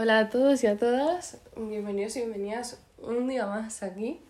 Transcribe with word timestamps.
Hola 0.00 0.20
a 0.20 0.30
todos 0.30 0.62
y 0.62 0.68
a 0.68 0.76
todas, 0.76 1.38
bienvenidos 1.56 2.14
y 2.14 2.20
bienvenidas 2.20 2.80
un 2.98 3.26
día 3.26 3.46
más 3.46 3.82
aquí. 3.82 4.20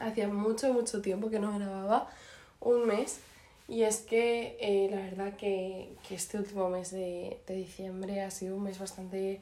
Hacía 0.00 0.28
mucho, 0.28 0.72
mucho 0.72 1.02
tiempo 1.02 1.28
que 1.28 1.40
no 1.40 1.52
grababa, 1.58 2.08
un 2.60 2.86
mes, 2.86 3.18
y 3.66 3.82
es 3.82 3.98
que 3.98 4.56
eh, 4.60 4.88
la 4.88 4.98
verdad 4.98 5.36
que, 5.36 5.96
que, 6.06 6.14
este 6.14 6.38
último 6.38 6.68
mes 6.68 6.92
de, 6.92 7.40
de, 7.48 7.54
diciembre 7.56 8.22
ha 8.22 8.30
sido 8.30 8.54
un 8.54 8.62
mes 8.62 8.78
bastante 8.78 9.40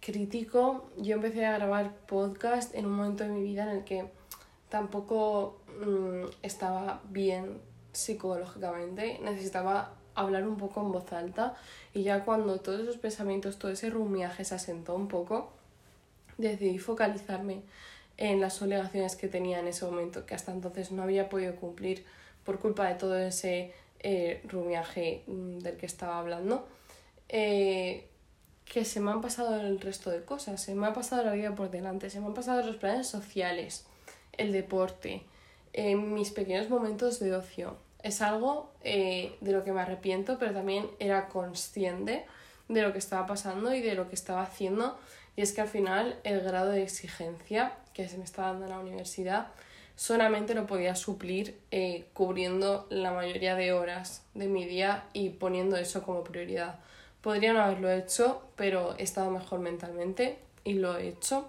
crítico. 0.00 0.84
Yo 0.98 1.14
empecé 1.14 1.46
a 1.46 1.56
grabar 1.56 1.96
podcast 2.06 2.74
en 2.74 2.84
un 2.84 2.92
momento 2.92 3.24
de 3.24 3.30
mi 3.30 3.42
vida 3.42 3.62
en 3.62 3.78
el 3.78 3.84
que 3.84 4.04
tampoco 4.68 5.62
mmm, 5.80 6.26
estaba 6.42 7.00
bien 7.08 7.58
psicológicamente, 7.94 9.18
necesitaba 9.22 9.94
hablar 10.14 10.46
un 10.46 10.56
poco 10.56 10.80
en 10.80 10.92
voz 10.92 11.12
alta 11.12 11.54
y 11.94 12.02
ya 12.02 12.24
cuando 12.24 12.60
todos 12.60 12.80
esos 12.80 12.98
pensamientos, 12.98 13.58
todo 13.58 13.70
ese 13.70 13.90
rumiaje 13.90 14.44
se 14.44 14.54
asentó 14.54 14.94
un 14.94 15.08
poco, 15.08 15.52
decidí 16.38 16.78
focalizarme 16.78 17.62
en 18.16 18.40
las 18.40 18.60
obligaciones 18.62 19.16
que 19.16 19.28
tenía 19.28 19.58
en 19.58 19.68
ese 19.68 19.84
momento, 19.84 20.26
que 20.26 20.34
hasta 20.34 20.52
entonces 20.52 20.92
no 20.92 21.02
había 21.02 21.28
podido 21.28 21.56
cumplir 21.56 22.04
por 22.44 22.58
culpa 22.58 22.88
de 22.88 22.94
todo 22.94 23.18
ese 23.18 23.72
eh, 24.00 24.42
rumiaje 24.48 25.22
mm, 25.26 25.58
del 25.58 25.76
que 25.76 25.86
estaba 25.86 26.18
hablando, 26.18 26.66
eh, 27.28 28.08
que 28.64 28.84
se 28.84 29.00
me 29.00 29.10
han 29.10 29.20
pasado 29.20 29.60
el 29.60 29.80
resto 29.80 30.10
de 30.10 30.24
cosas, 30.24 30.62
se 30.62 30.74
me 30.74 30.86
ha 30.86 30.92
pasado 30.92 31.24
la 31.24 31.32
vida 31.32 31.54
por 31.54 31.70
delante, 31.70 32.10
se 32.10 32.20
me 32.20 32.26
han 32.26 32.34
pasado 32.34 32.62
los 32.62 32.76
planes 32.76 33.06
sociales, 33.06 33.84
el 34.32 34.52
deporte, 34.52 35.22
eh, 35.72 35.94
mis 35.94 36.30
pequeños 36.30 36.68
momentos 36.68 37.20
de 37.20 37.34
ocio, 37.34 37.76
es 38.02 38.22
algo 38.22 38.72
eh, 38.82 39.36
de 39.40 39.52
lo 39.52 39.64
que 39.64 39.72
me 39.72 39.80
arrepiento, 39.80 40.38
pero 40.38 40.52
también 40.52 40.88
era 40.98 41.28
consciente 41.28 42.24
de 42.68 42.82
lo 42.82 42.92
que 42.92 42.98
estaba 42.98 43.26
pasando 43.26 43.74
y 43.74 43.80
de 43.80 43.94
lo 43.94 44.08
que 44.08 44.14
estaba 44.14 44.42
haciendo. 44.42 44.98
Y 45.36 45.42
es 45.42 45.52
que 45.52 45.60
al 45.60 45.68
final 45.68 46.18
el 46.24 46.40
grado 46.40 46.70
de 46.70 46.82
exigencia 46.82 47.72
que 47.94 48.08
se 48.08 48.18
me 48.18 48.24
estaba 48.24 48.48
dando 48.48 48.66
en 48.66 48.70
la 48.70 48.78
universidad 48.78 49.48
solamente 49.94 50.54
lo 50.54 50.66
podía 50.66 50.94
suplir 50.94 51.58
eh, 51.70 52.06
cubriendo 52.12 52.86
la 52.90 53.12
mayoría 53.12 53.54
de 53.54 53.72
horas 53.72 54.24
de 54.34 54.48
mi 54.48 54.64
día 54.64 55.04
y 55.12 55.30
poniendo 55.30 55.76
eso 55.76 56.02
como 56.02 56.24
prioridad. 56.24 56.80
Podría 57.20 57.52
no 57.52 57.60
haberlo 57.60 57.90
hecho, 57.90 58.42
pero 58.56 58.96
he 58.98 59.04
estado 59.04 59.30
mejor 59.30 59.60
mentalmente 59.60 60.38
y 60.64 60.74
lo 60.74 60.96
he 60.96 61.08
hecho. 61.08 61.48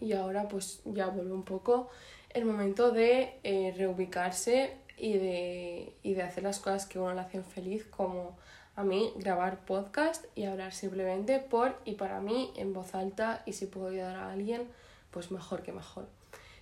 Y 0.00 0.12
ahora 0.14 0.48
pues 0.48 0.80
ya 0.84 1.08
vuelve 1.08 1.32
un 1.32 1.42
poco 1.42 1.90
el 2.30 2.44
momento 2.44 2.90
de 2.90 3.34
eh, 3.44 3.74
reubicarse 3.76 4.76
y 4.96 5.14
de, 5.14 5.92
y 6.02 6.14
de 6.14 6.22
hacer 6.22 6.42
las 6.44 6.58
cosas 6.58 6.86
que 6.86 6.98
uno 6.98 7.14
le 7.14 7.20
hacen 7.20 7.44
feliz, 7.44 7.84
como 7.84 8.36
a 8.74 8.84
mí 8.84 9.12
grabar 9.16 9.64
podcast 9.64 10.24
y 10.34 10.44
hablar 10.44 10.72
simplemente 10.72 11.38
por 11.38 11.78
y 11.84 11.94
para 11.94 12.20
mí 12.20 12.52
en 12.56 12.72
voz 12.72 12.94
alta 12.94 13.42
y 13.44 13.52
si 13.52 13.66
puedo 13.66 13.88
ayudar 13.88 14.16
a 14.16 14.32
alguien, 14.32 14.68
pues 15.10 15.30
mejor 15.30 15.62
que 15.62 15.72
mejor. 15.72 16.08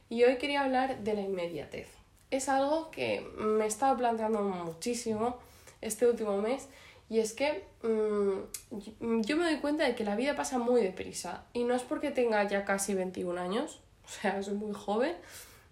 Y 0.09 0.25
hoy 0.25 0.39
quería 0.39 0.62
hablar 0.62 1.05
de 1.05 1.14
la 1.14 1.20
inmediatez. 1.20 1.89
Es 2.31 2.48
algo 2.48 2.91
que 2.91 3.20
me 3.39 3.64
he 3.64 3.69
estado 3.69 3.97
planteando 3.97 4.42
muchísimo 4.42 5.39
este 5.81 6.06
último 6.06 6.39
mes 6.39 6.69
y 7.09 7.20
es 7.20 7.33
que 7.33 7.65
mmm, 7.83 9.20
yo 9.22 9.37
me 9.37 9.44
doy 9.44 9.59
cuenta 9.61 9.84
de 9.84 9.94
que 9.94 10.05
la 10.05 10.17
vida 10.17 10.34
pasa 10.34 10.59
muy 10.59 10.81
deprisa 10.81 11.44
y 11.53 11.65
no 11.65 11.75
es 11.75 11.83
porque 11.83 12.11
tenga 12.11 12.47
ya 12.48 12.65
casi 12.65 12.94
21 12.94 13.41
años, 13.41 13.81
o 14.05 14.09
sea, 14.09 14.42
soy 14.42 14.55
muy 14.55 14.75
joven, 14.75 15.17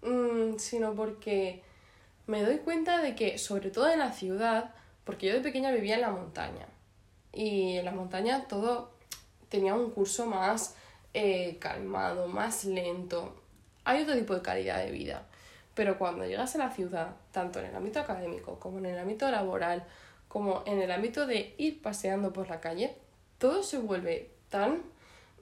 mmm, 0.03 0.57
sino 0.59 0.95
porque 0.95 1.63
me 2.29 2.43
doy 2.45 2.59
cuenta 2.59 3.01
de 3.01 3.17
que, 3.17 3.39
sobre 3.39 3.71
todo 3.71 3.91
en 3.91 3.99
la 3.99 4.13
ciudad, 4.13 4.75
porque 5.05 5.27
yo 5.27 5.35
de 5.35 5.41
pequeña 5.41 5.73
vivía 5.73 5.95
en 5.97 6.03
la 6.03 6.11
montaña, 6.11 6.67
y 7.33 7.77
en 7.79 7.85
la 7.85 7.91
montaña 7.91 8.45
todo 8.49 8.93
tenía 9.49 9.75
un 9.75 9.91
curso 9.91 10.27
más 10.27 10.75
eh, 11.15 11.57
calmado, 11.59 12.29
más 12.29 12.65
lento. 12.65 13.35
Hay 13.85 14.03
otro 14.03 14.15
tipo 14.15 14.35
de 14.35 14.43
calidad 14.43 14.85
de 14.85 14.91
vida. 14.91 15.27
Pero 15.75 15.99
cuando 15.99 16.27
llegas 16.27 16.55
a 16.55 16.59
la 16.59 16.71
ciudad, 16.71 17.17
tanto 17.33 17.61
en 17.61 17.67
el 17.67 17.77
ámbito 17.77 18.01
académico 18.01 18.59
como 18.59 18.79
en 18.79 18.87
el 18.87 18.99
ámbito 18.99 19.31
laboral, 19.31 19.85
como 20.27 20.63
en 20.67 20.83
el 20.83 20.91
ámbito 20.91 21.27
de 21.27 21.55
ir 21.57 21.81
paseando 21.81 22.33
por 22.33 22.51
la 22.51 22.61
calle, 22.61 22.95
todo 23.39 23.63
se 23.63 23.79
vuelve 23.79 24.33
tan 24.51 24.83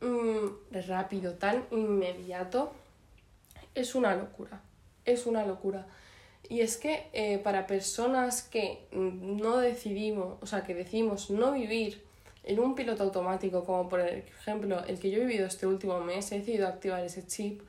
mmm, 0.01 0.47
rápido, 0.87 1.35
tan 1.35 1.65
inmediato. 1.73 2.73
Es 3.75 3.95
una 3.97 4.15
locura. 4.15 4.61
Es 5.05 5.27
una 5.27 5.45
locura. 5.45 5.87
Y 6.49 6.61
es 6.61 6.77
que 6.77 7.09
eh, 7.13 7.39
para 7.39 7.67
personas 7.67 8.43
que 8.43 8.87
no 8.93 9.59
decidimos, 9.59 10.39
o 10.41 10.47
sea, 10.47 10.63
que 10.63 10.75
decidimos 10.75 11.31
no 11.31 11.53
vivir 11.53 12.05
en 12.45 12.61
un 12.61 12.75
piloto 12.75 13.03
automático, 13.03 13.65
como 13.65 13.89
por 13.89 14.01
ejemplo 14.01 14.83
el 14.85 14.99
que 15.01 15.11
yo 15.11 15.23
he 15.23 15.27
vivido 15.27 15.47
este 15.47 15.67
último 15.67 16.01
mes, 16.01 16.31
he 16.31 16.39
decidido 16.39 16.69
activar 16.69 17.05
ese 17.05 17.27
chip, 17.27 17.63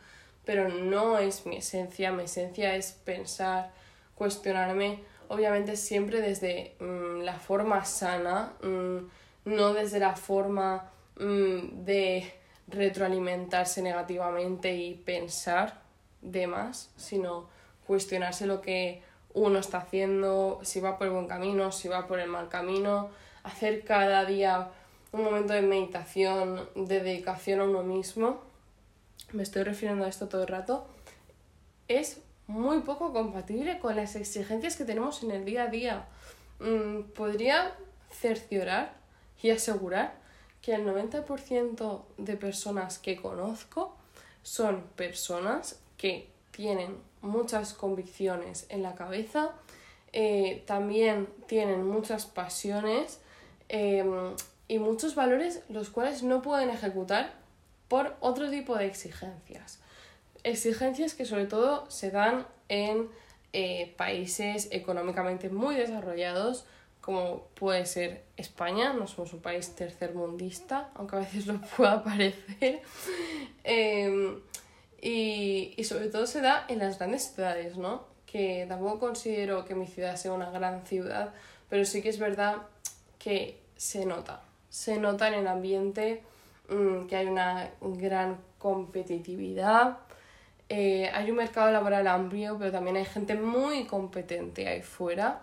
pero 0.45 0.69
no 0.69 1.17
es 1.17 1.45
mi 1.45 1.57
esencia, 1.57 2.11
mi 2.11 2.23
esencia 2.23 2.75
es 2.75 2.91
pensar, 2.91 3.71
cuestionarme, 4.15 4.99
obviamente 5.27 5.75
siempre 5.75 6.21
desde 6.21 6.75
mmm, 6.79 7.21
la 7.21 7.39
forma 7.39 7.83
sana, 7.85 8.53
mmm, 8.61 8.99
no 9.45 9.73
desde 9.73 9.99
la 9.99 10.15
forma 10.15 10.91
mmm, 11.19 11.83
de 11.83 12.31
retroalimentarse 12.67 13.81
negativamente 13.81 14.75
y 14.75 14.94
pensar 14.94 15.81
de 16.21 16.47
más, 16.47 16.91
sino 16.97 17.49
cuestionarse 17.87 18.45
lo 18.45 18.61
que 18.61 19.01
uno 19.33 19.59
está 19.59 19.79
haciendo, 19.79 20.59
si 20.63 20.79
va 20.79 20.97
por 20.97 21.07
el 21.07 21.13
buen 21.13 21.27
camino, 21.27 21.71
si 21.71 21.87
va 21.87 22.07
por 22.07 22.19
el 22.19 22.29
mal 22.29 22.49
camino, 22.49 23.09
hacer 23.43 23.83
cada 23.83 24.25
día 24.25 24.69
un 25.11 25.23
momento 25.23 25.53
de 25.53 25.61
meditación, 25.61 26.67
de 26.75 26.99
dedicación 26.99 27.61
a 27.61 27.63
uno 27.63 27.83
mismo, 27.83 28.41
me 29.31 29.43
estoy 29.43 29.63
refiriendo 29.63 30.05
a 30.05 30.07
esto 30.07 30.27
todo 30.27 30.41
el 30.41 30.47
rato, 30.47 30.87
es 31.87 32.19
muy 32.47 32.79
poco 32.79 33.13
compatible 33.13 33.79
con 33.79 33.95
las 33.95 34.15
exigencias 34.15 34.75
que 34.75 34.85
tenemos 34.85 35.23
en 35.23 35.31
el 35.31 35.45
día 35.45 35.63
a 35.63 35.67
día. 35.67 36.05
Mm, 36.59 37.01
podría 37.13 37.73
cerciorar 38.11 38.93
y 39.41 39.51
asegurar 39.51 40.15
que 40.61 40.73
el 40.73 40.85
90% 40.85 42.05
de 42.17 42.37
personas 42.37 42.97
que 42.97 43.17
conozco 43.17 43.95
son 44.43 44.81
personas 44.95 45.79
que 45.97 46.29
tienen 46.57 46.97
muchas 47.22 47.75
convicciones 47.75 48.66
en 48.69 48.81
la 48.81 48.95
cabeza, 48.95 49.51
eh, 50.12 50.63
también 50.66 51.28
tienen 51.45 51.85
muchas 51.85 52.25
pasiones 52.25 53.22
eh, 53.69 54.03
y 54.68 54.79
muchos 54.79 55.13
valores 55.13 55.62
los 55.69 55.91
cuales 55.91 56.23
no 56.23 56.41
pueden 56.41 56.72
ejecutar 56.72 57.31
por 57.88 58.16
otro 58.22 58.50
tipo 58.50 58.75
de 58.75 58.88
exigencias. 58.88 59.79
Exigencias 60.44 61.13
que 61.13 61.25
sobre 61.25 61.45
todo 61.45 61.90
se 61.91 62.09
dan 62.09 62.47
en 62.69 63.07
eh, 63.53 63.94
países 63.95 64.68
económicamente 64.72 65.50
muy 65.50 65.75
desarrollados, 65.75 66.66
como 67.01 67.44
puede 67.53 67.85
ser 67.85 68.24
España, 68.35 68.94
no 68.94 69.06
somos 69.06 69.31
un 69.34 69.41
país 69.41 69.75
tercermundista, 69.75 70.89
aunque 70.95 71.18
a 71.18 71.19
veces 71.19 71.45
lo 71.45 71.62
pueda 71.62 72.03
parecer. 72.03 72.81
Y, 75.01 75.73
y 75.77 75.83
sobre 75.83 76.07
todo 76.07 76.25
se 76.25 76.41
da 76.41 76.65
en 76.67 76.79
las 76.79 76.97
grandes 76.97 77.33
ciudades, 77.33 77.77
¿no? 77.77 78.05
Que 78.25 78.65
tampoco 78.67 78.99
considero 78.99 79.65
que 79.65 79.75
mi 79.75 79.87
ciudad 79.87 80.15
sea 80.15 80.33
una 80.33 80.49
gran 80.49 80.85
ciudad, 80.85 81.33
pero 81.69 81.85
sí 81.85 82.01
que 82.01 82.09
es 82.09 82.19
verdad 82.19 82.57
que 83.19 83.59
se 83.75 84.05
nota. 84.05 84.41
Se 84.69 84.97
nota 84.97 85.27
en 85.27 85.35
el 85.35 85.47
ambiente 85.47 86.23
mmm, 86.69 87.05
que 87.07 87.15
hay 87.15 87.27
una 87.27 87.69
gran 87.81 88.37
competitividad, 88.57 89.99
eh, 90.69 91.09
hay 91.13 91.29
un 91.31 91.37
mercado 91.37 91.71
laboral 91.71 92.07
amplio, 92.07 92.57
pero 92.57 92.71
también 92.71 92.97
hay 92.97 93.05
gente 93.05 93.35
muy 93.35 93.85
competente 93.85 94.67
ahí 94.67 94.81
fuera. 94.81 95.41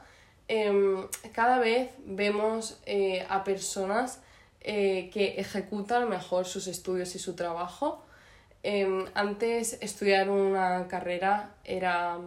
Eh, 0.49 1.09
cada 1.33 1.59
vez 1.59 1.91
vemos 2.05 2.79
eh, 2.85 3.25
a 3.31 3.45
personas 3.45 4.21
eh, 4.61 5.11
que 5.13 5.41
ejecutan 5.41 6.09
mejor 6.09 6.45
sus 6.45 6.67
estudios 6.67 7.15
y 7.15 7.19
su 7.19 7.35
trabajo 7.35 8.05
eh, 8.65 9.05
antes 9.15 9.77
estudiar 9.83 10.31
una 10.31 10.89
carrera 10.89 11.55
era, 11.65 12.19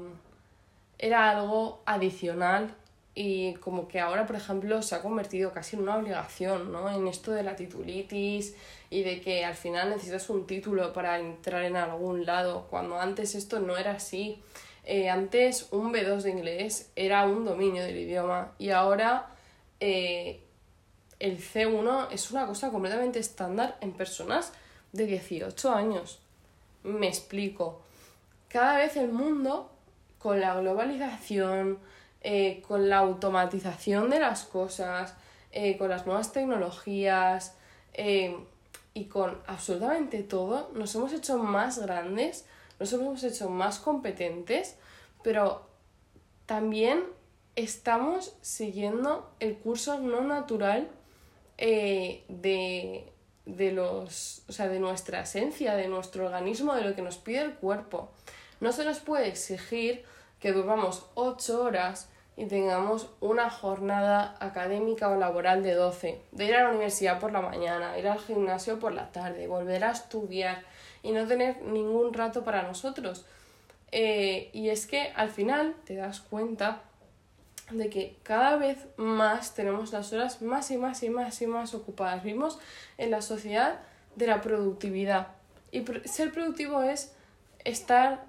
era 0.99 1.31
algo 1.31 1.81
adicional 1.85 2.75
y 3.15 3.55
como 3.55 3.87
que 3.87 3.99
ahora, 3.99 4.27
por 4.27 4.35
ejemplo, 4.35 4.83
se 4.83 4.93
ha 4.93 5.01
convertido 5.01 5.51
casi 5.51 5.75
en 5.75 5.81
una 5.81 5.97
obligación, 5.97 6.71
¿no? 6.71 6.91
En 6.91 7.07
esto 7.07 7.31
de 7.31 7.41
la 7.41 7.55
titulitis 7.55 8.55
y 8.91 9.01
de 9.01 9.19
que 9.19 9.43
al 9.43 9.55
final 9.55 9.89
necesitas 9.89 10.29
un 10.29 10.45
título 10.45 10.93
para 10.93 11.17
entrar 11.17 11.63
en 11.63 11.75
algún 11.75 12.27
lado, 12.27 12.67
cuando 12.69 12.99
antes 12.99 13.33
esto 13.33 13.59
no 13.59 13.75
era 13.75 13.93
así. 13.93 14.39
Eh, 14.83 15.09
antes 15.09 15.69
un 15.71 15.91
B2 15.91 16.21
de 16.21 16.29
inglés 16.29 16.91
era 16.95 17.25
un 17.25 17.45
dominio 17.45 17.81
del 17.81 17.97
idioma 17.97 18.53
y 18.59 18.69
ahora 18.69 19.25
eh, 19.79 20.39
el 21.19 21.39
C1 21.39 22.09
es 22.11 22.29
una 22.29 22.45
cosa 22.45 22.69
completamente 22.69 23.17
estándar 23.17 23.77
en 23.81 23.93
personas 23.93 24.53
de 24.93 25.07
18 25.07 25.71
años. 25.73 26.19
Me 26.87 27.07
explico. 27.07 27.81
Cada 28.47 28.77
vez 28.77 28.95
el 28.95 29.11
mundo, 29.11 29.69
con 30.19 30.39
la 30.39 30.55
globalización, 30.55 31.79
eh, 32.21 32.63
con 32.65 32.89
la 32.89 32.99
automatización 32.99 34.09
de 34.09 34.19
las 34.21 34.45
cosas, 34.45 35.13
eh, 35.51 35.77
con 35.77 35.89
las 35.89 36.05
nuevas 36.05 36.31
tecnologías, 36.31 37.55
eh, 37.93 38.37
y 38.93 39.05
con 39.05 39.37
absolutamente 39.47 40.23
todo 40.23 40.71
nos 40.73 40.95
hemos 40.95 41.11
hecho 41.11 41.37
más 41.37 41.77
grandes, 41.77 42.45
nos 42.79 42.93
hemos 42.93 43.23
hecho 43.23 43.49
más 43.49 43.79
competentes, 43.79 44.77
pero 45.23 45.67
también 46.45 47.03
estamos 47.55 48.33
siguiendo 48.41 49.29
el 49.39 49.57
curso 49.57 49.99
no 49.99 50.21
natural 50.21 50.89
de, 51.57 53.11
de, 53.47 53.71
los, 53.71 54.43
o 54.47 54.51
sea, 54.51 54.67
de 54.67 54.79
nuestra 54.79 55.21
esencia, 55.21 55.75
de 55.75 55.87
nuestro 55.87 56.25
organismo, 56.25 56.75
de 56.75 56.83
lo 56.83 56.95
que 56.95 57.01
nos 57.01 57.17
pide 57.17 57.41
el 57.41 57.53
cuerpo. 57.53 58.11
No 58.59 58.71
se 58.71 58.83
nos 58.83 58.99
puede 58.99 59.27
exigir 59.27 60.03
que 60.39 60.51
durmamos 60.51 61.05
8 61.15 61.63
horas 61.63 62.09
y 62.35 62.45
tengamos 62.45 63.09
una 63.19 63.49
jornada 63.49 64.35
académica 64.39 65.09
o 65.09 65.15
laboral 65.15 65.63
de 65.63 65.73
12, 65.73 66.21
de 66.31 66.45
ir 66.45 66.55
a 66.55 66.63
la 66.63 66.69
universidad 66.69 67.19
por 67.19 67.31
la 67.31 67.41
mañana, 67.41 67.97
ir 67.97 68.07
al 68.07 68.19
gimnasio 68.19 68.79
por 68.79 68.93
la 68.93 69.11
tarde, 69.11 69.47
volver 69.47 69.83
a 69.83 69.91
estudiar 69.91 70.63
y 71.01 71.11
no 71.11 71.25
tener 71.25 71.61
ningún 71.63 72.13
rato 72.13 72.43
para 72.43 72.61
nosotros. 72.61 73.25
Eh, 73.91 74.49
y 74.53 74.69
es 74.69 74.85
que 74.85 75.13
al 75.15 75.29
final 75.29 75.73
te 75.85 75.95
das 75.95 76.19
cuenta 76.19 76.81
de 77.71 77.89
que 77.89 78.17
cada 78.23 78.55
vez 78.55 78.77
más 78.97 79.53
tenemos 79.53 79.91
las 79.91 80.13
horas 80.13 80.41
más 80.41 80.71
y 80.71 80.77
más 80.77 81.03
y 81.03 81.09
más 81.09 81.41
y 81.41 81.47
más 81.47 81.73
ocupadas. 81.73 82.23
Vivimos 82.23 82.59
en 82.97 83.11
la 83.11 83.21
sociedad 83.21 83.79
de 84.15 84.27
la 84.27 84.41
productividad. 84.41 85.29
Y 85.71 85.83
ser 86.05 86.31
productivo 86.31 86.81
es 86.81 87.13
estar, 87.63 88.23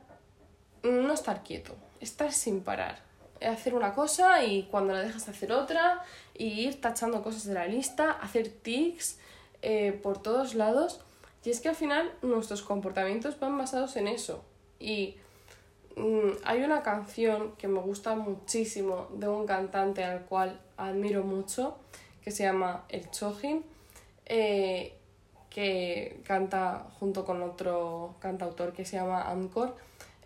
no 0.82 1.12
estar 1.12 1.42
quieto, 1.42 1.74
estar 2.00 2.32
sin 2.32 2.62
parar. 2.62 2.98
Hacer 3.40 3.74
una 3.74 3.94
cosa 3.94 4.42
y 4.42 4.64
cuando 4.64 4.92
la 4.92 5.00
dejas 5.00 5.28
hacer 5.28 5.52
otra, 5.52 6.02
y 6.34 6.46
ir 6.46 6.80
tachando 6.80 7.22
cosas 7.22 7.44
de 7.44 7.54
la 7.54 7.66
lista, 7.66 8.12
hacer 8.12 8.48
tics 8.48 9.18
eh, 9.62 9.92
por 10.02 10.22
todos 10.22 10.54
lados. 10.54 11.00
Y 11.44 11.50
es 11.50 11.60
que 11.60 11.68
al 11.68 11.76
final 11.76 12.12
nuestros 12.22 12.62
comportamientos 12.62 13.38
van 13.38 13.56
basados 13.56 13.96
en 13.96 14.08
eso. 14.08 14.44
Y 14.78 15.16
hay 16.44 16.62
una 16.62 16.82
canción 16.82 17.52
que 17.56 17.68
me 17.68 17.80
gusta 17.80 18.14
muchísimo 18.14 19.08
de 19.14 19.28
un 19.28 19.46
cantante 19.46 20.04
al 20.04 20.24
cual 20.24 20.60
admiro 20.76 21.24
mucho, 21.24 21.78
que 22.22 22.30
se 22.30 22.44
llama 22.44 22.84
El 22.88 23.10
Chojin, 23.10 23.64
eh, 24.26 24.94
que 25.50 26.20
canta 26.26 26.86
junto 26.98 27.24
con 27.24 27.42
otro 27.42 28.16
cantautor 28.20 28.72
que 28.72 28.84
se 28.84 28.96
llama 28.96 29.22
Ancor, 29.30 29.76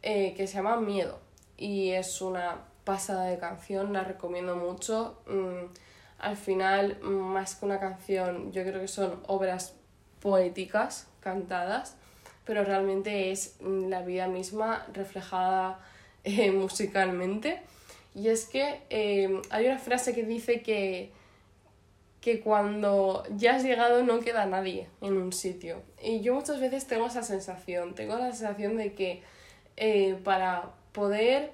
eh, 0.02 0.34
que 0.34 0.46
se 0.46 0.54
llama 0.54 0.76
Miedo. 0.76 1.18
Y 1.56 1.90
es 1.90 2.20
una 2.20 2.56
pasada 2.84 3.26
de 3.26 3.38
canción, 3.38 3.92
la 3.92 4.04
recomiendo 4.04 4.56
mucho. 4.56 5.18
Mm, 5.26 5.72
al 6.18 6.36
final, 6.36 7.00
más 7.02 7.54
que 7.54 7.64
una 7.64 7.78
canción, 7.78 8.52
yo 8.52 8.62
creo 8.62 8.80
que 8.80 8.88
son 8.88 9.22
obras 9.26 9.74
poéticas 10.20 11.08
cantadas 11.20 11.96
pero 12.44 12.64
realmente 12.64 13.30
es 13.30 13.56
mm, 13.60 13.88
la 13.88 14.02
vida 14.02 14.28
misma 14.28 14.86
reflejada 14.92 15.80
eh, 16.24 16.50
musicalmente. 16.52 17.60
Y 18.14 18.28
es 18.28 18.44
que 18.44 18.80
eh, 18.90 19.40
hay 19.50 19.66
una 19.66 19.78
frase 19.78 20.14
que 20.14 20.24
dice 20.24 20.62
que, 20.62 21.10
que 22.20 22.40
cuando 22.40 23.24
ya 23.36 23.56
has 23.56 23.64
llegado 23.64 24.02
no 24.02 24.20
queda 24.20 24.44
nadie 24.46 24.88
en 25.00 25.16
un 25.16 25.32
sitio. 25.32 25.82
Y 26.02 26.20
yo 26.20 26.34
muchas 26.34 26.60
veces 26.60 26.86
tengo 26.86 27.06
esa 27.06 27.22
sensación, 27.22 27.94
tengo 27.94 28.16
la 28.16 28.32
sensación 28.32 28.76
de 28.76 28.92
que 28.92 29.22
eh, 29.76 30.18
para 30.22 30.70
poder 30.92 31.52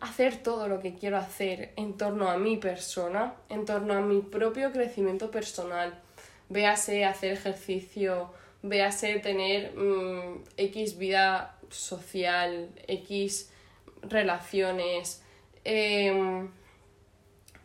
hacer 0.00 0.36
todo 0.36 0.68
lo 0.68 0.80
que 0.80 0.94
quiero 0.94 1.16
hacer 1.16 1.72
en 1.76 1.96
torno 1.96 2.28
a 2.28 2.36
mi 2.36 2.58
persona, 2.58 3.34
en 3.48 3.64
torno 3.64 3.94
a 3.94 4.00
mi 4.00 4.20
propio 4.20 4.70
crecimiento 4.70 5.30
personal, 5.30 5.98
véase 6.50 7.06
hacer 7.06 7.32
ejercicio, 7.32 8.30
véase 8.64 9.18
tener 9.18 9.76
mm, 9.76 10.42
X 10.56 10.96
vida 10.96 11.58
social, 11.68 12.70
X 12.88 13.50
relaciones, 14.02 15.22
em, 15.64 16.48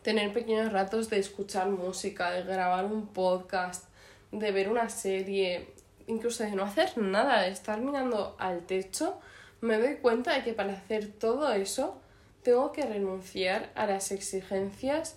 tener 0.02 0.32
pequeños 0.32 0.70
ratos 0.72 1.08
de 1.08 1.18
escuchar 1.18 1.68
música, 1.70 2.30
de 2.32 2.42
grabar 2.42 2.84
un 2.84 3.06
podcast, 3.06 3.86
de 4.30 4.52
ver 4.52 4.68
una 4.68 4.90
serie, 4.90 5.68
incluso 6.06 6.44
de 6.44 6.50
no 6.52 6.64
hacer 6.64 6.98
nada, 6.98 7.42
de 7.42 7.50
estar 7.50 7.80
mirando 7.80 8.36
al 8.38 8.66
techo, 8.66 9.18
me 9.62 9.78
doy 9.78 9.96
cuenta 9.96 10.34
de 10.34 10.44
que 10.44 10.52
para 10.52 10.74
hacer 10.74 11.12
todo 11.12 11.50
eso 11.52 11.98
tengo 12.42 12.72
que 12.72 12.84
renunciar 12.84 13.70
a 13.74 13.86
las 13.86 14.12
exigencias 14.12 15.16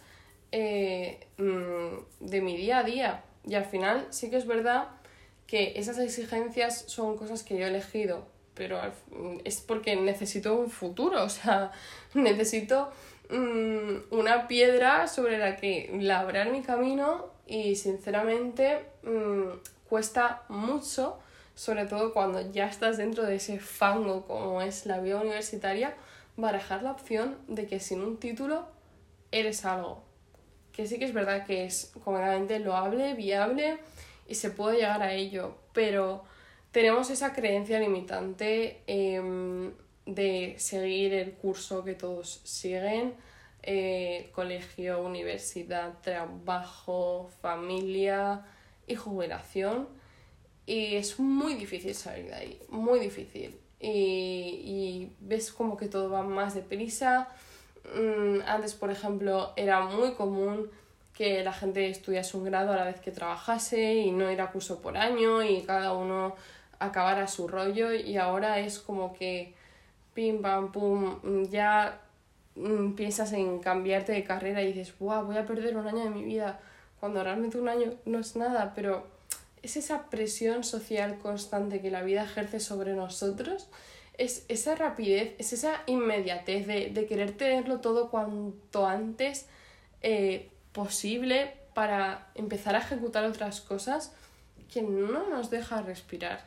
eh, 0.53 1.27
mm, 1.38 2.25
de 2.25 2.41
mi 2.41 2.56
día 2.56 2.79
a 2.79 2.83
día. 2.83 3.24
Y 3.45 3.56
al 3.56 3.65
final 3.65 4.07
sí 4.12 4.29
que 4.29 4.38
es 4.38 4.47
verdad 4.47 4.88
que 5.53 5.73
esas 5.75 6.00
exigencias 6.00 6.83
son 6.88 7.15
cosas 7.15 7.44
que 7.44 7.55
yo 7.55 7.67
he 7.67 7.69
elegido, 7.69 8.25
pero 8.55 8.81
es 9.44 9.61
porque 9.61 9.95
necesito 9.95 10.55
un 10.55 10.71
futuro, 10.71 11.23
o 11.25 11.29
sea, 11.29 11.71
necesito 12.15 12.89
mm, 13.29 14.15
una 14.15 14.47
piedra 14.47 15.07
sobre 15.07 15.38
la 15.38 15.55
que 15.57 15.95
labrar 16.01 16.50
mi 16.50 16.63
camino 16.63 17.27
y 17.45 17.75
sinceramente 17.75 18.79
mm, 19.03 19.59
cuesta 19.88 20.41
mucho, 20.50 21.19
sobre 21.53 21.85
todo 21.85 22.13
cuando 22.13 22.51
ya 22.51 22.65
estás 22.65 22.97
dentro 22.97 23.23
de 23.23 23.35
ese 23.35 23.59
fango 23.59 24.25
como 24.25 24.59
es 24.63 24.88
la 24.88 25.01
vida 25.01 25.21
universitaria, 25.21 25.94
barajar 26.35 26.81
la 26.81 26.94
opción 26.94 27.38
de 27.47 27.67
que 27.67 27.79
sin 27.79 28.01
un 28.01 28.17
título 28.17 28.65
eres 29.31 29.65
algo. 29.65 30.01
Que 30.71 30.88
sí 30.88 30.97
que 30.97 31.05
es 31.05 31.13
verdad 31.13 31.45
que 31.45 31.65
es 31.65 31.91
completamente 32.03 32.57
loable, 32.57 33.13
viable, 33.13 33.77
y 34.28 34.36
se 34.36 34.50
puede 34.50 34.78
llegar 34.78 35.02
a 35.02 35.14
ello, 35.14 35.56
pero 35.74 36.24
tenemos 36.72 37.10
esa 37.10 37.34
creencia 37.34 37.80
limitante 37.80 38.81
em, 38.88 39.72
de 40.06 40.56
seguir 40.58 41.14
el 41.14 41.34
curso 41.34 41.84
que 41.84 41.94
todos 41.94 42.42
siguen, 42.44 43.14
eh, 43.62 44.30
colegio, 44.34 45.02
universidad, 45.02 46.02
trabajo, 46.02 47.30
familia 47.42 48.46
y 48.88 48.96
jubilación. 48.96 49.88
Y 50.66 50.96
es 50.96 51.20
muy 51.20 51.56
difícil 51.56 51.94
salir 51.94 52.25
de 52.25 52.36
ahí, 52.36 52.62
muy 52.70 53.00
difícil. 53.00 53.60
Y, 53.80 54.62
y 54.64 55.16
ves 55.20 55.52
como 55.52 55.78
que 55.78 55.88
todo 55.88 56.10
va 56.10 56.24
más 56.24 56.56
deprisa. 56.56 57.30
Mm, 57.96 58.40
antes, 58.48 58.74
por 58.74 58.90
ejemplo, 58.90 59.54
era 59.58 59.81
muy 59.81 60.14
común 60.14 60.72
que 61.13 61.44
la 61.44 61.54
gente 61.54 61.89
estudiase 61.89 62.38
un 62.38 62.45
grado 62.45 62.74
a 62.74 62.75
la 62.75 62.86
vez 62.86 63.00
que 63.00 63.12
trabajase 63.12 63.95
y 63.95 64.12
no 64.12 64.30
era 64.30 64.51
curso 64.51 64.81
por 64.81 64.98
año 64.98 65.44
y 65.44 65.62
cada 65.62 65.94
uno 65.94 66.36
acabara 66.79 67.27
su 67.27 67.48
rollo. 67.48 67.93
Y 67.93 68.17
ahora 68.17 68.60
es 68.60 68.79
como 68.79 69.13
que 69.13 69.53
pim 70.13 70.41
pam 70.41 70.72
pum 70.72 71.20
ya 71.50 72.00
piensas 72.96 73.34
en 73.34 73.60
cambiarte 73.60 74.12
de 74.12 74.24
carrera 74.24 74.62
y 74.62 74.74
dices, 74.74 74.93
wow, 75.00 75.25
voy 75.25 75.38
a 75.38 75.46
perder 75.46 75.75
un 75.75 75.88
año 75.88 76.03
de 76.03 76.10
mi 76.10 76.24
vida, 76.24 76.60
cuando 77.00 77.24
realmente 77.24 77.58
un 77.60 77.67
año 77.67 77.93
no 78.05 78.20
es 78.20 78.36
nada, 78.36 78.74
pero 78.75 79.08
es 79.63 79.77
esa 79.77 80.10
presión 80.10 80.63
social 80.63 81.17
constante 81.17 81.82
que 81.82 81.89
la 81.89 82.03
vida 82.03 82.24
ejerce 82.24 82.60
sobre 82.60 82.93
nosotros, 82.93 83.70
es 84.17 84.46
esa 84.50 84.75
rapidez, 84.75 85.34
es 85.39 85.53
esa 85.53 85.82
inmediatez 85.88 86.67
de, 86.67 86.91
de 86.91 87.05
querer 87.08 87.32
tenerlo 87.32 87.79
todo 87.79 88.12
cuanto 88.12 88.86
antes 88.86 89.48
eh, 90.03 90.50
posible 90.74 91.53
para 91.74 92.27
empezar 92.36 92.75
a 92.75 92.80
ejecutar 92.80 93.24
otras 93.25 93.62
cosas 93.62 94.12
que 94.72 94.82
no 94.82 95.30
nos 95.30 95.50
deja 95.50 95.82
respirar. 95.82 96.46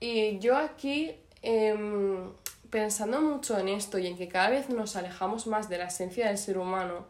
Y 0.00 0.38
yo 0.38 0.56
aquí, 0.56 1.14
em, 1.42 2.32
pensando 2.70 3.20
mucho 3.20 3.58
en 3.58 3.68
esto 3.68 3.98
y 3.98 4.06
en 4.06 4.16
que 4.16 4.28
cada 4.28 4.50
vez 4.50 4.68
nos 4.68 4.96
alejamos 4.96 5.46
más 5.46 5.68
de 5.68 5.78
la 5.78 5.86
esencia 5.86 6.26
del 6.28 6.38
ser 6.38 6.58
humano, 6.58 7.06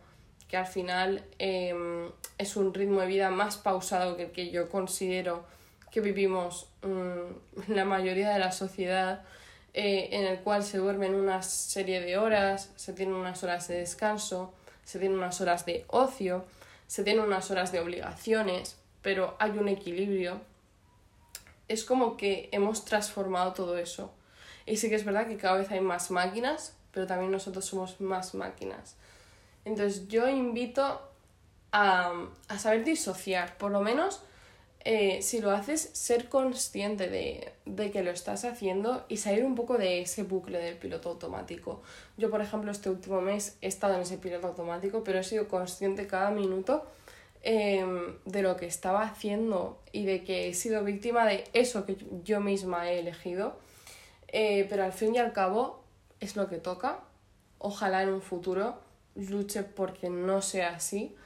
que 0.48 0.56
al 0.56 0.66
final 0.66 1.24
em, 1.38 2.10
es 2.38 2.56
un 2.56 2.74
ritmo 2.74 3.00
de 3.00 3.06
vida 3.06 3.30
más 3.30 3.56
pausado 3.56 4.16
que 4.16 4.24
el 4.24 4.30
que 4.32 4.50
yo 4.50 4.68
considero 4.68 5.44
que 5.90 6.00
vivimos 6.00 6.68
mm, 6.82 7.72
la 7.72 7.84
mayoría 7.84 8.30
de 8.30 8.38
la 8.38 8.52
sociedad, 8.52 9.22
eh, 9.72 10.08
en 10.12 10.26
el 10.26 10.40
cual 10.40 10.62
se 10.62 10.78
duermen 10.78 11.14
una 11.14 11.42
serie 11.42 12.00
de 12.00 12.18
horas, 12.18 12.70
se 12.76 12.92
tienen 12.92 13.14
unas 13.14 13.42
horas 13.42 13.68
de 13.68 13.78
descanso, 13.78 14.52
se 14.84 14.98
tienen 14.98 15.18
unas 15.18 15.40
horas 15.40 15.66
de 15.66 15.84
ocio, 15.88 16.44
se 16.86 17.04
tienen 17.04 17.24
unas 17.24 17.50
horas 17.50 17.72
de 17.72 17.80
obligaciones, 17.80 18.76
pero 19.02 19.36
hay 19.38 19.52
un 19.52 19.68
equilibrio. 19.68 20.40
Es 21.68 21.84
como 21.84 22.16
que 22.16 22.48
hemos 22.52 22.84
transformado 22.84 23.52
todo 23.52 23.78
eso. 23.78 24.12
Y 24.66 24.76
sí 24.76 24.88
que 24.88 24.94
es 24.94 25.04
verdad 25.04 25.26
que 25.26 25.36
cada 25.36 25.58
vez 25.58 25.70
hay 25.70 25.80
más 25.80 26.10
máquinas, 26.10 26.74
pero 26.92 27.06
también 27.06 27.30
nosotros 27.30 27.64
somos 27.64 28.00
más 28.00 28.34
máquinas. 28.34 28.96
Entonces 29.64 30.08
yo 30.08 30.28
invito 30.28 31.00
a, 31.72 32.12
a 32.48 32.58
saber 32.58 32.84
disociar, 32.84 33.56
por 33.58 33.70
lo 33.70 33.80
menos 33.80 34.22
eh, 34.86 35.22
si 35.22 35.40
lo 35.40 35.50
haces, 35.50 35.80
ser 35.94 36.28
consciente 36.28 37.08
de, 37.08 37.90
que 37.90 38.02
lo 38.02 38.10
estás 38.10 38.44
haciendo 38.44 39.06
y 39.08 39.16
salir 39.16 39.46
un 39.46 39.54
poco 39.54 39.78
de 39.78 40.02
ese 40.02 40.24
bucle 40.24 40.58
del 40.58 40.76
piloto 40.76 41.08
automático. 41.08 41.80
Yo, 42.18 42.30
por 42.30 42.42
ejemplo, 42.42 42.70
este 42.70 42.90
último 42.90 43.22
mes 43.22 43.56
he 43.62 43.68
estado 43.68 43.94
en 43.94 44.02
ese 44.02 44.18
piloto 44.18 44.48
automático, 44.48 45.02
pero 45.02 45.20
he 45.20 45.24
sido 45.24 45.48
consciente 45.48 46.06
cada 46.06 46.30
minuto 46.30 46.84
em, 47.42 48.18
de 48.26 48.42
lo 48.42 48.58
que 48.58 48.66
estaba 48.66 49.02
haciendo 49.02 49.80
y 49.90 50.04
de 50.04 50.22
que 50.22 50.48
he 50.48 50.54
sido 50.54 50.84
víctima 50.84 51.24
de 51.26 51.44
eso 51.54 51.86
que 51.86 51.96
yo 52.22 52.40
misma 52.40 52.90
he 52.90 52.98
elegido. 52.98 53.56
Eh, 54.28 54.66
pero 54.68 54.84
al 54.84 54.92
fin 54.92 55.14
y 55.14 55.18
al 55.18 55.32
cabo 55.32 55.82
es 56.20 56.36
lo 56.36 56.50
que 56.50 56.58
toca. 56.58 57.00
Ojalá 57.58 58.02
en 58.02 58.10
un 58.10 58.20
futuro 58.20 58.78
luche 59.14 59.62
porque 59.62 60.10
no 60.10 60.42
sea 60.42 60.74
así. 60.76 61.16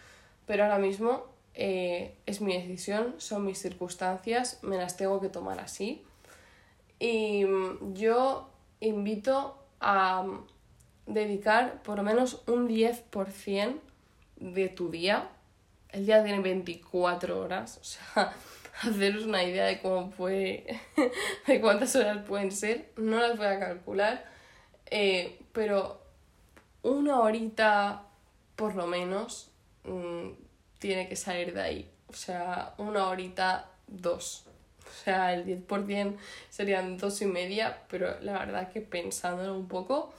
Pero 0.46 0.62
ahora 0.62 0.78
mismo 0.78 1.37
eh, 1.60 2.14
es 2.24 2.40
mi 2.40 2.56
decisión, 2.56 3.16
son 3.18 3.44
mis 3.44 3.58
circunstancias, 3.58 4.60
me 4.62 4.76
las 4.76 4.96
tengo 4.96 5.20
que 5.20 5.28
tomar 5.28 5.58
así. 5.58 6.04
Y 7.00 7.44
mm, 7.44 7.94
yo 7.94 8.48
invito 8.78 9.58
a 9.80 10.22
mm, 10.22 10.46
dedicar 11.06 11.82
por 11.82 11.96
lo 11.96 12.04
menos 12.04 12.44
un 12.46 12.68
10% 12.68 13.80
de 14.36 14.68
tu 14.68 14.88
día. 14.88 15.30
El 15.88 16.06
día 16.06 16.22
tiene 16.22 16.38
24 16.38 17.40
horas, 17.40 17.78
o 17.80 17.84
sea, 17.84 18.32
haceros 18.82 19.24
una 19.24 19.42
idea 19.42 19.64
de 19.64 19.80
cómo 19.80 20.10
puede, 20.10 20.80
de 21.48 21.60
cuántas 21.60 21.96
horas 21.96 22.24
pueden 22.24 22.52
ser, 22.52 22.92
no 22.96 23.18
las 23.18 23.36
voy 23.36 23.46
a 23.46 23.58
calcular, 23.58 24.24
eh, 24.86 25.40
pero 25.50 26.00
una 26.84 27.18
horita 27.18 28.04
por 28.54 28.76
lo 28.76 28.86
menos 28.86 29.50
mm, 29.82 30.46
tiene 30.78 31.08
que 31.08 31.16
salir 31.16 31.54
de 31.54 31.60
ahí. 31.60 31.90
O 32.08 32.12
sea, 32.14 32.74
una 32.78 33.08
horita, 33.08 33.70
dos. 33.86 34.44
O 34.88 35.04
sea, 35.04 35.34
el 35.34 35.44
10% 35.44 36.16
serían 36.48 36.96
dos 36.96 37.20
y 37.20 37.26
media, 37.26 37.82
pero 37.88 38.18
la 38.20 38.32
verdad 38.32 38.72
que 38.72 38.80
pensándolo 38.80 39.54
un 39.54 39.68
poco, 39.68 40.12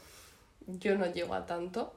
yo 0.68 0.96
no 0.96 1.12
llego 1.12 1.34
a 1.34 1.46
tanto, 1.46 1.94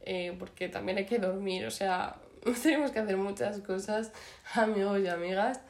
eh, 0.00 0.34
porque 0.38 0.68
también 0.68 0.98
hay 0.98 1.06
que 1.06 1.18
dormir, 1.18 1.66
o 1.66 1.70
sea, 1.70 2.16
tenemos 2.62 2.92
que 2.92 3.00
hacer 3.00 3.16
muchas 3.16 3.58
cosas, 3.58 4.12
amigos 4.54 5.00
y 5.00 5.08
amigas, 5.08 5.60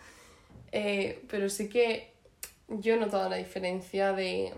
eh, 0.70 1.24
pero 1.28 1.48
sí 1.48 1.68
que 1.68 2.12
yo 2.68 2.94
he 2.94 2.96
notado 2.98 3.28
la 3.28 3.36
diferencia 3.36 4.12
de, 4.12 4.52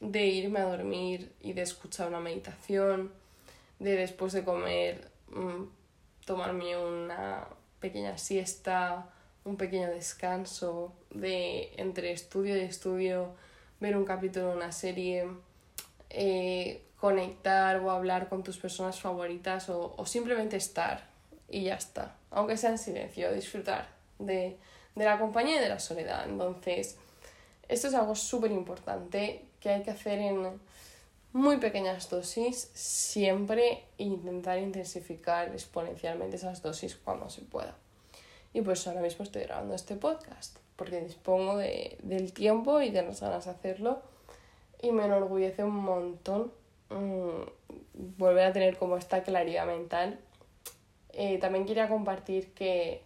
de 0.00 0.26
irme 0.26 0.60
a 0.60 0.64
dormir 0.64 1.32
y 1.40 1.52
de 1.52 1.62
escuchar 1.62 2.08
una 2.08 2.20
meditación, 2.20 3.12
de 3.78 3.96
después 3.96 4.32
de 4.32 4.44
comer 4.44 5.10
mm, 5.28 5.64
tomarme 6.24 6.76
una 6.76 7.46
pequeña 7.80 8.18
siesta, 8.18 9.06
un 9.44 9.56
pequeño 9.56 9.88
descanso, 9.88 10.92
de 11.10 11.72
entre 11.76 12.12
estudio 12.12 12.56
y 12.56 12.60
estudio 12.60 13.34
ver 13.80 13.96
un 13.96 14.04
capítulo 14.04 14.50
de 14.50 14.56
una 14.56 14.72
serie, 14.72 15.28
eh, 16.08 16.82
conectar 16.98 17.80
o 17.80 17.90
hablar 17.90 18.28
con 18.28 18.44
tus 18.44 18.56
personas 18.56 19.00
favoritas 19.00 19.68
o, 19.68 20.06
simplemente 20.06 20.56
estar 20.56 21.04
y 21.48 21.64
ya 21.64 21.74
está, 21.74 22.14
aunque 22.30 22.56
sea 22.56 22.70
en 22.70 22.78
silencio, 22.78 23.32
disfrutar 23.32 23.88
de, 24.20 24.56
de 24.94 25.04
la 25.04 25.18
compañía 25.18 25.56
y 25.56 25.60
de 25.60 25.68
la 25.68 25.80
soledad. 25.80 26.28
Entonces, 26.28 26.96
esto 27.68 27.88
es 27.88 27.94
algo 27.94 28.14
súper 28.14 28.52
importante 28.52 29.44
que 29.58 29.70
hay 29.70 29.82
que 29.82 29.90
hacer 29.90 30.20
en 30.20 30.60
muy 31.32 31.56
pequeñas 31.56 32.10
dosis 32.10 32.70
siempre 32.74 33.84
intentar 33.98 34.58
intensificar 34.58 35.48
exponencialmente 35.48 36.36
esas 36.36 36.62
dosis 36.62 36.96
cuando 36.96 37.30
se 37.30 37.42
pueda. 37.42 37.74
Y 38.52 38.60
pues 38.60 38.86
ahora 38.86 39.00
mismo 39.00 39.24
estoy 39.24 39.42
grabando 39.42 39.74
este 39.74 39.96
podcast 39.96 40.58
porque 40.76 41.00
dispongo 41.00 41.56
de, 41.56 41.96
del 42.02 42.32
tiempo 42.32 42.80
y 42.80 42.90
de 42.90 43.02
las 43.02 43.20
ganas 43.20 43.44
de 43.44 43.52
hacerlo 43.52 44.02
y 44.80 44.90
me 44.90 45.04
enorgullece 45.04 45.62
un 45.64 45.76
montón 45.76 46.52
mmm, 46.90 47.42
volver 48.18 48.46
a 48.46 48.52
tener 48.52 48.76
como 48.76 48.96
esta 48.96 49.22
claridad 49.22 49.66
mental. 49.66 50.18
Eh, 51.12 51.38
también 51.38 51.66
quería 51.66 51.88
compartir 51.88 52.52
que, 52.54 53.02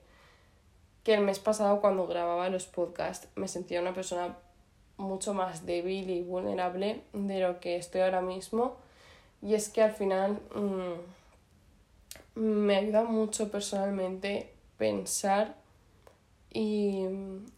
que 1.02 1.14
el 1.14 1.21
mes 1.21 1.38
pasado 1.38 1.80
cuando 1.80 2.06
grababa 2.06 2.49
los 2.49 2.66
podcasts 2.66 3.28
me 3.35 3.49
sentía 3.49 3.80
una 3.80 3.92
persona 3.92 4.38
mucho 4.97 5.35
más 5.35 5.67
débil 5.67 6.11
y 6.11 6.23
vulnerable 6.23 7.03
de 7.12 7.41
lo 7.41 7.61
que 7.61 7.76
estoy 7.76 8.00
ahora 8.03 8.21
mismo. 8.21 8.76
Y 9.43 9.55
es 9.55 9.69
que 9.69 9.83
al 9.83 9.93
final 9.93 10.41
mmm, 10.55 12.41
me 12.41 12.76
ayuda 12.76 13.05
mucho 13.05 13.50
personalmente 13.50 14.53
pensar 14.79 15.55
y, 16.53 17.05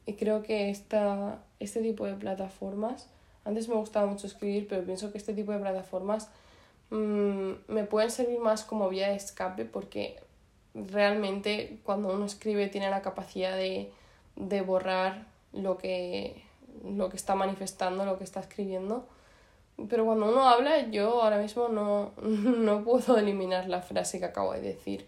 y 0.07 0.13
creo 0.15 0.43
que 0.43 0.71
esta, 0.71 1.39
este 1.61 1.81
tipo 1.83 2.07
de 2.07 2.15
plataformas, 2.15 3.09
antes 3.45 3.69
me 3.69 3.75
gustaba 3.77 4.07
mucho 4.07 4.27
escribir, 4.27 4.67
pero 4.69 4.85
pienso 4.85 5.13
que 5.13 5.19
este 5.19 5.35
tipo 5.35 5.53
de 5.53 5.59
plataformas 5.59 6.31
mmm, 6.91 7.53
me 7.69 7.85
pueden 7.85 8.11
servir 8.11 8.41
más 8.41 8.65
como 8.65 8.89
vía 8.89 9.09
de 9.09 9.17
escape 9.17 9.65
porque 9.65 10.17
realmente 10.75 11.79
cuando 11.85 12.13
uno 12.13 12.25
escribe 12.25 12.69
tiene 12.69 12.91
la 12.91 13.03
capacidad 13.03 13.57
de, 13.57 13.93
de 14.37 14.61
borrar 14.63 15.27
lo 15.53 15.79
que 15.79 16.48
lo 16.85 17.09
que 17.09 17.17
está 17.17 17.35
manifestando, 17.35 18.05
lo 18.05 18.19
que 18.19 18.25
está 18.25 18.41
escribiendo. 18.41 19.07
Pero 19.89 20.05
cuando 20.05 20.29
uno 20.29 20.49
habla, 20.49 20.89
yo 20.91 21.23
ahora 21.23 21.39
mismo 21.39 21.69
no, 21.69 22.13
no 22.23 22.83
puedo 22.85 23.17
eliminar 23.17 23.69
la 23.69 23.81
frase 23.83 24.19
que 24.19 24.25
acabo 24.25 24.53
de 24.53 24.61
decir. 24.61 25.07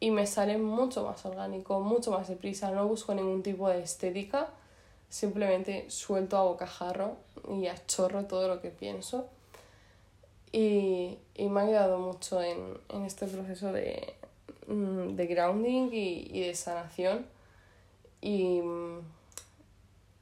Y 0.00 0.10
me 0.10 0.26
sale 0.26 0.58
mucho 0.58 1.04
más 1.04 1.24
orgánico, 1.26 1.80
mucho 1.80 2.12
más 2.12 2.28
deprisa. 2.28 2.70
No 2.70 2.86
busco 2.86 3.14
ningún 3.14 3.42
tipo 3.42 3.68
de 3.68 3.82
estética. 3.82 4.48
Simplemente 5.08 5.90
suelto 5.90 6.36
a 6.36 6.44
bocajarro 6.44 7.16
y 7.50 7.66
a 7.66 7.86
chorro 7.86 8.24
todo 8.24 8.48
lo 8.48 8.60
que 8.60 8.70
pienso. 8.70 9.26
Y, 10.52 11.18
y 11.34 11.48
me 11.48 11.60
ha 11.60 11.64
ayudado 11.64 11.98
mucho 11.98 12.42
en, 12.42 12.78
en 12.88 13.04
este 13.04 13.26
proceso 13.26 13.72
de, 13.72 14.14
mm, 14.68 15.16
de 15.16 15.26
grounding 15.26 15.90
y, 15.92 16.28
y 16.32 16.40
de 16.40 16.54
sanación. 16.54 17.26
Y 18.22 18.62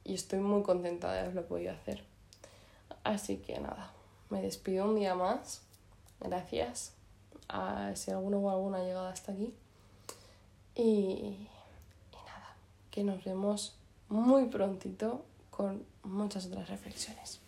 y 0.07 0.13
estoy 0.13 0.39
muy 0.39 0.63
contenta 0.63 1.11
de 1.11 1.19
haberlo 1.19 1.45
podido 1.45 1.73
hacer. 1.73 2.01
Así 3.03 3.37
que 3.37 3.59
nada, 3.59 3.91
me 4.29 4.41
despido 4.41 4.85
un 4.85 4.95
día 4.95 5.15
más. 5.15 5.61
Gracias 6.21 6.93
a 7.49 7.91
si 7.95 8.11
alguno 8.11 8.37
o 8.39 8.49
alguna 8.49 8.77
ha 8.77 8.83
llegado 8.83 9.07
hasta 9.07 9.33
aquí. 9.33 9.53
Y, 10.75 10.81
y 10.81 11.49
nada, 12.25 12.55
que 12.89 13.03
nos 13.03 13.23
vemos 13.23 13.75
muy 14.07 14.45
prontito 14.45 15.25
con 15.51 15.85
muchas 16.03 16.45
otras 16.45 16.69
reflexiones. 16.69 17.41